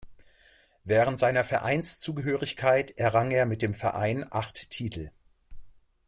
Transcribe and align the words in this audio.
Während 0.83 1.19
seiner 1.19 1.43
Vereinszugehörigkeit 1.43 2.97
errang 2.97 3.29
er 3.29 3.45
mit 3.45 3.61
dem 3.61 3.75
Verein 3.75 4.25
acht 4.31 4.71
Titel. 4.71 5.11